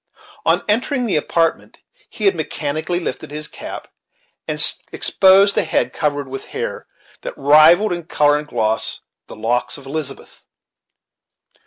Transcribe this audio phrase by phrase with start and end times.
[0.47, 3.87] On entering the apartment, he had mechanically lifted his cap,
[4.47, 6.87] and exposed a head covered with hair
[7.21, 10.47] that rivalled, in color and gloss, the locks of Elizabeth.